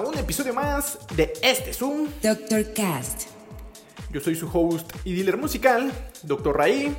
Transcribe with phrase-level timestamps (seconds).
[0.00, 2.08] un episodio más de este Zoom.
[2.22, 3.26] Doctor Cast.
[4.12, 6.96] Yo soy su host y dealer musical, Doctor Raí,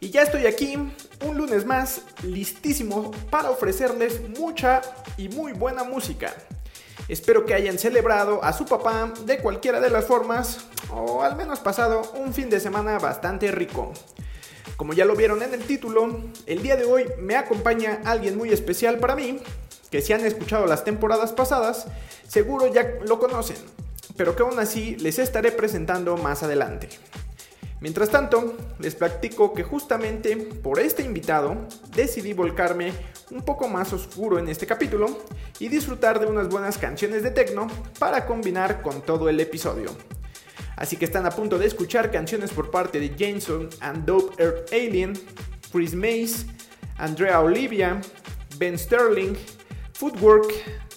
[0.00, 4.82] y ya estoy aquí un lunes más listísimo para ofrecerles mucha
[5.16, 6.34] y muy buena música.
[7.08, 10.58] Espero que hayan celebrado a su papá de cualquiera de las formas
[10.90, 13.92] o al menos pasado un fin de semana bastante rico.
[14.76, 18.50] Como ya lo vieron en el título, el día de hoy me acompaña alguien muy
[18.52, 19.38] especial para mí,
[19.92, 21.84] que si han escuchado las temporadas pasadas,
[22.26, 23.58] seguro ya lo conocen,
[24.16, 26.88] pero que aún así les estaré presentando más adelante.
[27.80, 31.58] Mientras tanto, les platico que justamente por este invitado
[31.94, 32.94] decidí volcarme
[33.30, 35.18] un poco más oscuro en este capítulo
[35.58, 37.66] y disfrutar de unas buenas canciones de techno
[37.98, 39.90] para combinar con todo el episodio.
[40.76, 44.72] Así que están a punto de escuchar canciones por parte de Jameson and Dope Earth
[44.72, 45.12] Alien,
[45.70, 46.46] Chris Mays,
[46.96, 48.00] Andrea Olivia,
[48.58, 49.34] Ben Sterling
[50.02, 50.50] Footwork,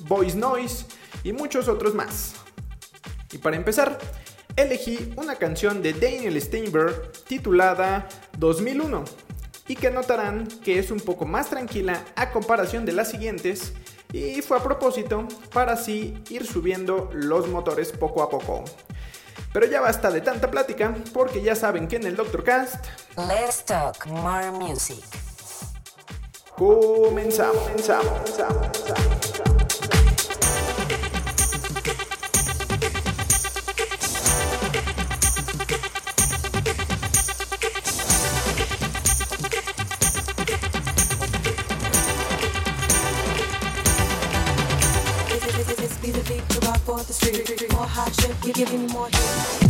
[0.08, 0.86] Voice Noise
[1.24, 2.34] y muchos otros más.
[3.32, 4.00] Y para empezar,
[4.56, 8.08] elegí una canción de Daniel Steinberg titulada
[8.40, 9.04] 2001
[9.68, 13.74] y que notarán que es un poco más tranquila a comparación de las siguientes
[14.12, 18.64] y fue a propósito para así ir subiendo los motores poco a poco.
[19.54, 22.84] Pero ya basta de tanta plática porque ya saben que en el Doctor Cast
[23.16, 25.25] Let's talk more music.
[26.58, 28.56] Comenzamos, comenzamos, comenzamos.
[28.56, 29.22] comenzamos.
[46.02, 49.65] Be the beat to me more heat.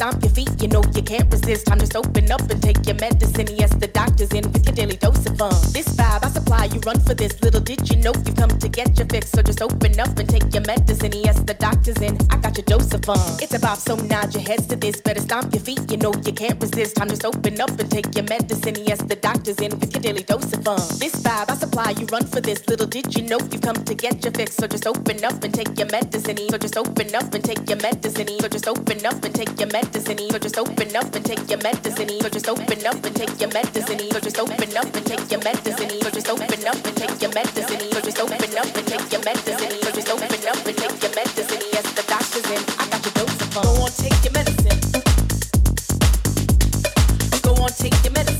[0.00, 1.66] stomp your feet, you know you can't resist.
[1.66, 3.48] Time to open up and take your medicine.
[3.60, 5.52] Yes, the doctor's in with your daily dose of fun.
[5.76, 7.36] This vibe I supply, you run for this.
[7.42, 9.28] Little did you know you come to get your fix.
[9.30, 11.12] So just open up and take your medicine.
[11.12, 12.16] Yes, the doctor's in.
[12.30, 13.20] I got your dose of fun.
[13.42, 15.02] It's a bop, so nod your heads to this.
[15.02, 16.96] Better stomp your feet, you know you can't resist.
[16.96, 18.76] Time to open up and take your medicine.
[18.88, 20.80] Yes, the doctor's in with your daily dose of fun.
[20.96, 22.66] This vibe I supply, you run for this.
[22.68, 24.54] Little did you know you come to get your fix.
[24.56, 26.38] So just open up and take your medicine.
[26.48, 28.28] So just open up and take your medicine.
[28.40, 30.30] So just open up and take your medicine medicine.
[30.30, 32.08] So just open up and take your medicine.
[32.22, 33.98] So just open up and take your medicine.
[34.10, 35.90] So just open up and take your medicine.
[36.02, 37.80] So just open up and take your medicine.
[37.90, 39.58] So just open up and take your medicine.
[39.82, 41.62] So just open up and take your medicine.
[41.72, 42.62] Yes, the doctor's in.
[42.78, 44.78] I got your dose of Go on, take your medicine.
[47.42, 48.39] Go on, take your medicine.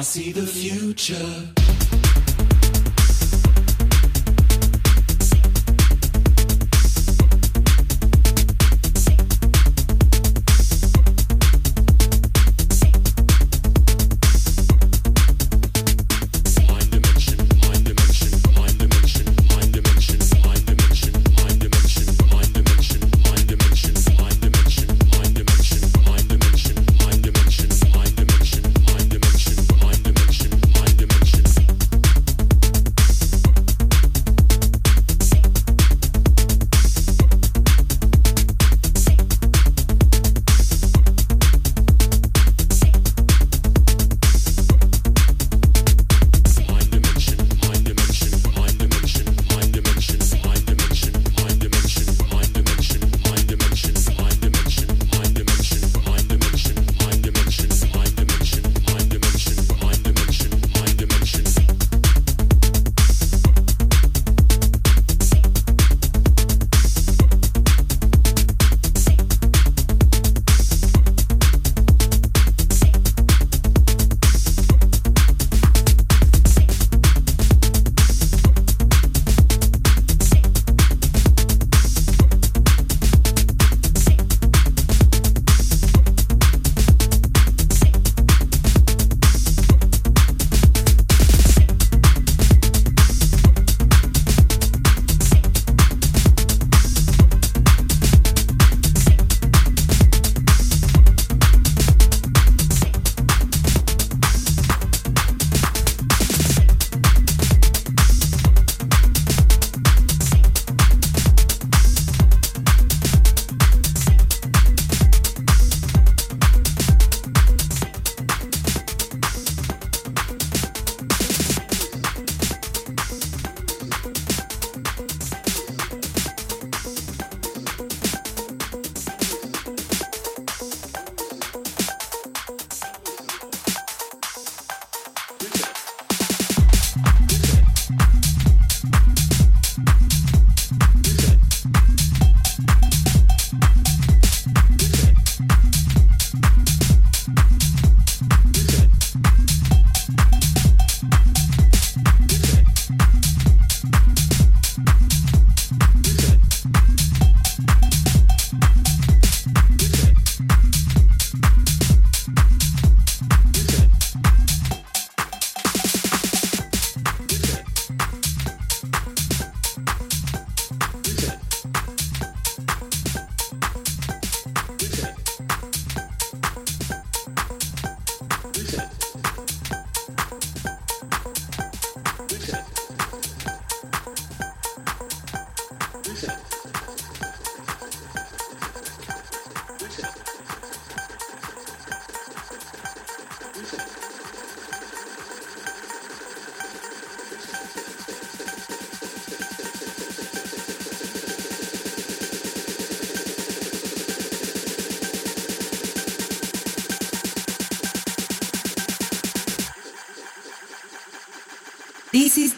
[0.00, 1.59] I see the future.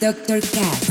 [0.02, 0.40] Dr.
[0.42, 0.81] Cat.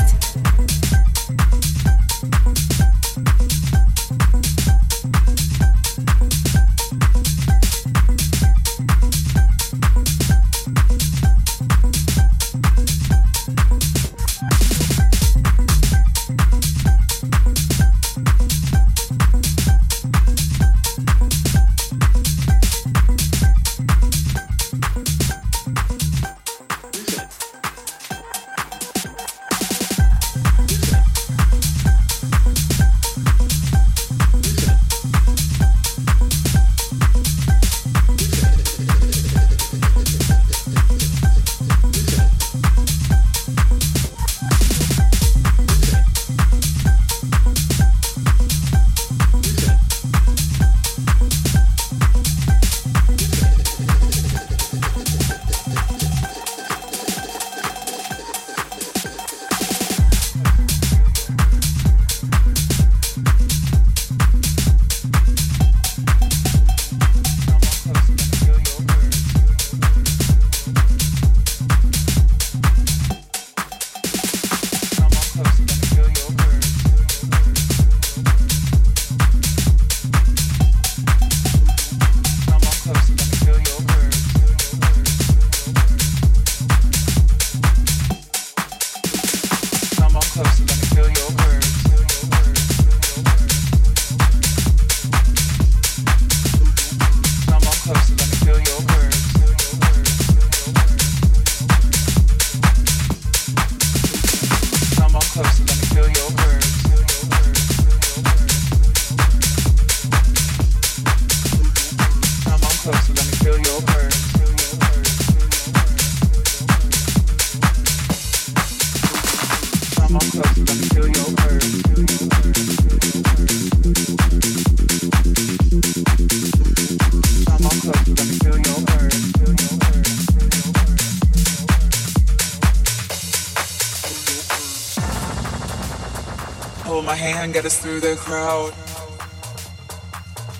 [138.16, 138.72] crowd.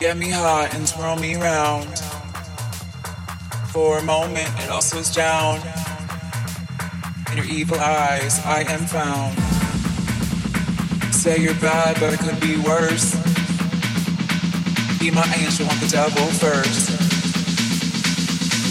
[0.01, 1.89] Get me hot and twirl me round.
[3.73, 5.57] For a moment, it all slows down.
[7.31, 9.39] In your evil eyes, I am found.
[11.15, 13.13] Say you're bad, but it could be worse.
[14.99, 16.91] Be my angel, i the devil first.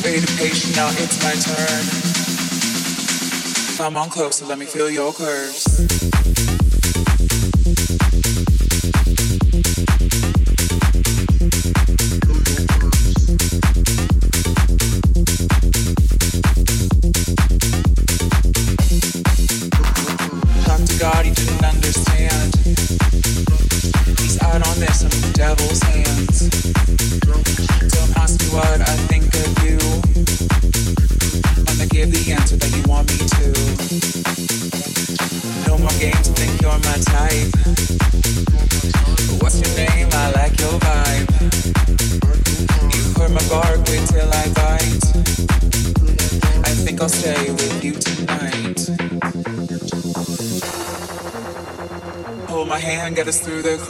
[0.04, 1.86] Wait patient, now it's my turn.
[3.78, 5.66] Come on closer, let me feel your curves.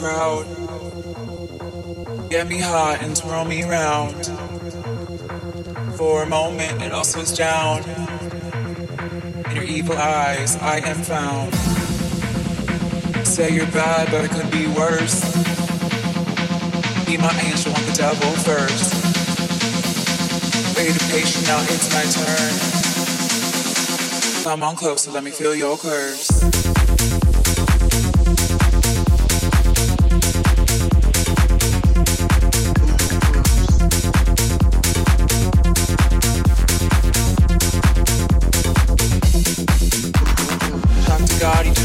[0.02, 0.44] crowd.
[2.28, 4.16] Get me hot and twirl me round.
[5.96, 7.84] For a moment, it all slows down.
[9.48, 11.54] In your evil eyes, I am found.
[13.24, 15.20] Say you're bad, but it could be worse.
[17.06, 18.90] Be my angel on the devil first.
[20.76, 22.52] Wait patient, now it's my turn.
[24.42, 26.71] Come on closer, let me feel your curves.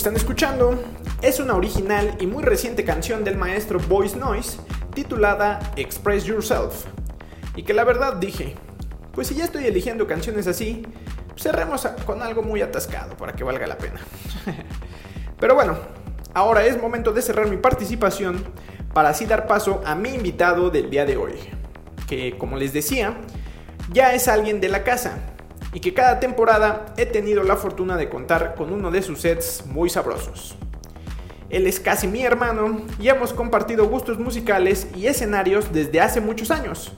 [0.00, 0.82] están escuchando
[1.20, 4.56] es una original y muy reciente canción del maestro Voice Noise
[4.94, 6.86] titulada Express Yourself.
[7.54, 8.54] Y que la verdad dije,
[9.12, 10.86] pues si ya estoy eligiendo canciones así,
[11.36, 14.00] cerremos con algo muy atascado para que valga la pena.
[15.38, 15.76] Pero bueno,
[16.32, 18.42] ahora es momento de cerrar mi participación
[18.94, 21.34] para así dar paso a mi invitado del día de hoy,
[22.08, 23.18] que como les decía,
[23.92, 25.18] ya es alguien de la casa,
[25.72, 29.64] y que cada temporada he tenido la fortuna de contar con uno de sus sets
[29.66, 30.56] muy sabrosos.
[31.48, 36.50] Él es casi mi hermano y hemos compartido gustos musicales y escenarios desde hace muchos
[36.50, 36.92] años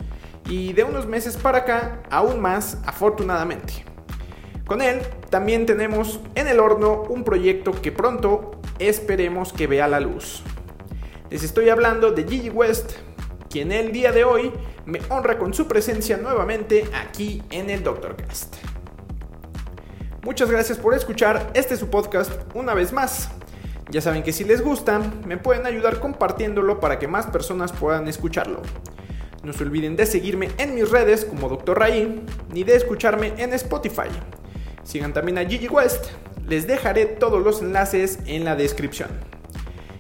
[0.49, 3.85] y de unos meses para acá aún más afortunadamente.
[4.67, 10.01] Con él también tenemos en el horno un proyecto que pronto esperemos que vea la
[10.01, 10.43] luz.
[11.31, 12.93] Les estoy hablando de Gigi West,
[13.53, 14.51] quien el día de hoy
[14.87, 18.55] me honra con su presencia nuevamente aquí en el DoctorCast.
[20.25, 23.29] Muchas gracias por escuchar este su podcast una vez más.
[23.91, 28.09] Ya saben que si les gusta, me pueden ayudar compartiéndolo para que más personas puedan
[28.09, 28.62] escucharlo.
[29.43, 33.53] No se olviden de seguirme en mis redes como Doctor Ray, ni de escucharme en
[33.53, 34.09] Spotify.
[34.83, 36.07] Sigan también a Gigi West,
[36.49, 39.11] les dejaré todos los enlaces en la descripción.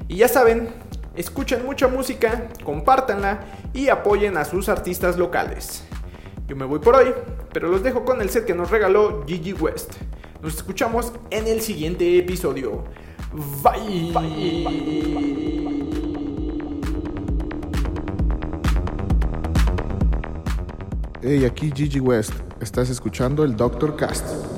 [0.08, 0.68] Y ya saben,
[1.14, 3.40] Escuchen mucha música, compártanla
[3.74, 5.84] y apoyen a sus artistas locales.
[6.48, 7.12] Yo me voy por hoy,
[7.52, 9.92] pero los dejo con el set que nos regaló Gigi West.
[10.40, 12.84] Nos escuchamos en el siguiente episodio.
[13.62, 14.10] Bye.
[14.12, 15.42] Bye.
[21.20, 22.32] Hey, aquí Gigi West.
[22.60, 24.51] Estás escuchando el Doctor Cast.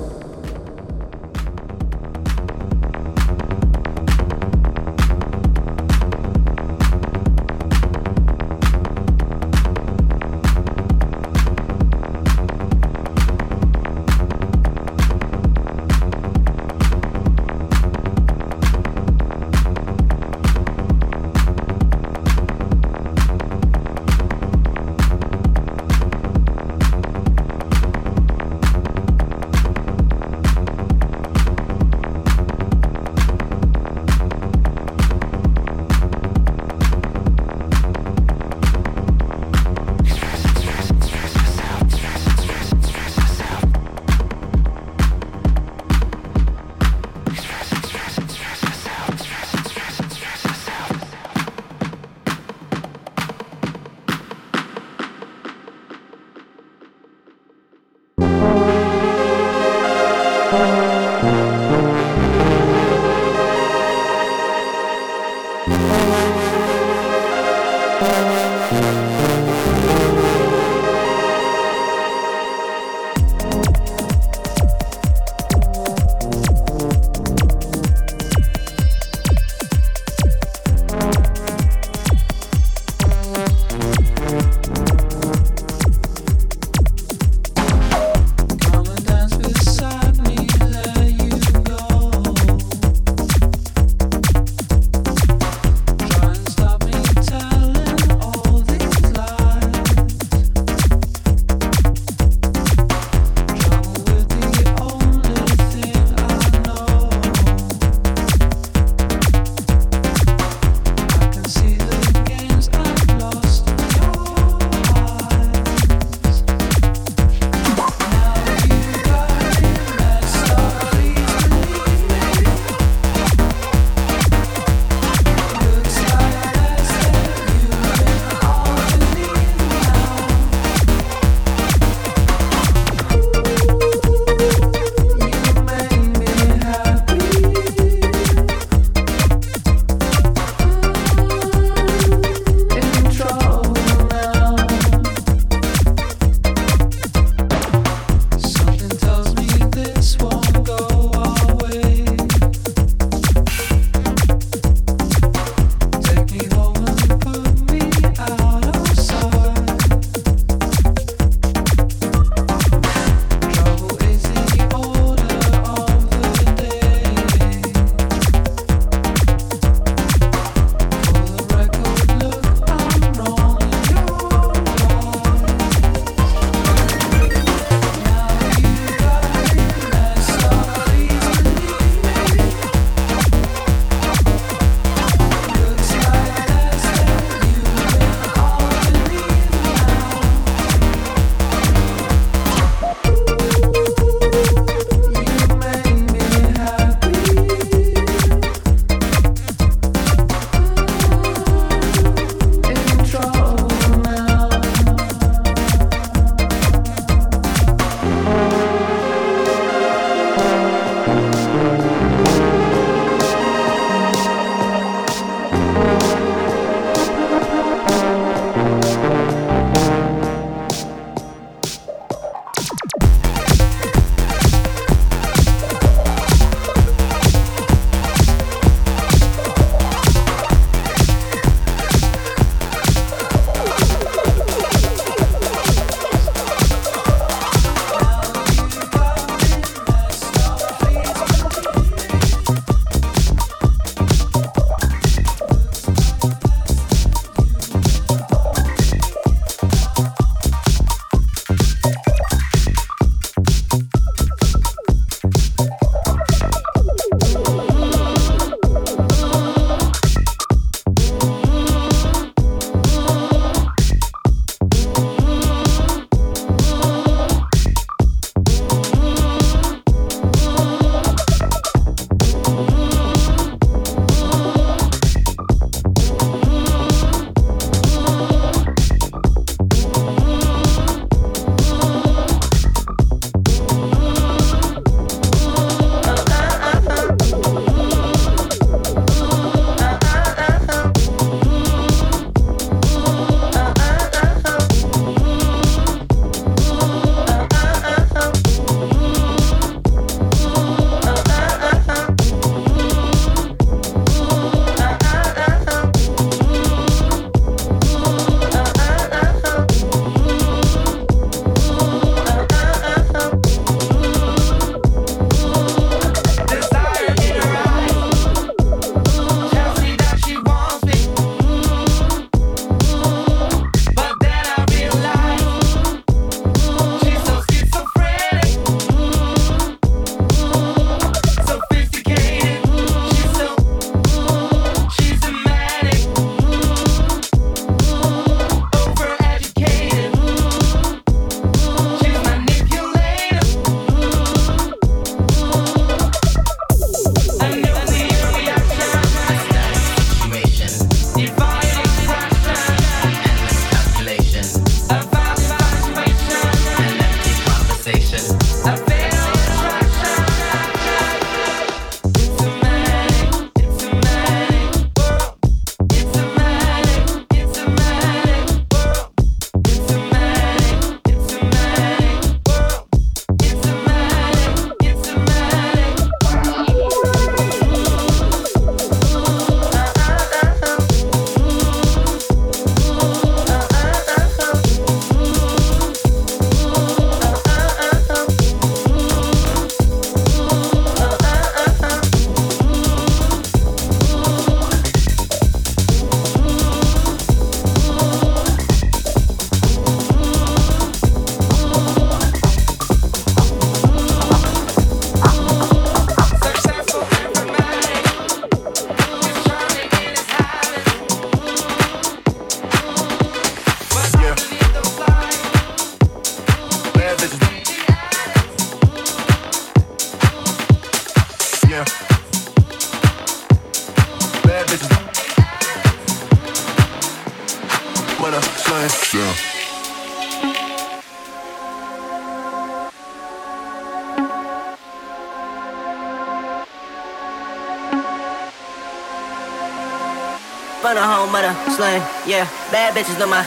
[441.85, 442.45] slang, yeah.
[442.73, 443.43] Bad bitches on my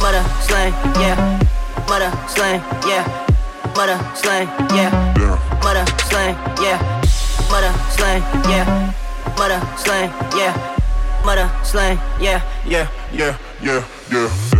[0.00, 0.72] mother slang,
[1.02, 1.16] yeah.
[1.88, 3.02] Mother slang, yeah.
[3.76, 4.88] Mother slang, yeah.
[5.62, 6.78] Mother slang, yeah.
[7.52, 8.92] Mother slang, yeah.
[9.12, 9.34] Mother
[9.76, 10.10] slang,
[10.40, 10.54] yeah.
[11.26, 12.40] Mother slang, yeah.
[12.72, 14.57] Yeah, yeah, yeah, yeah.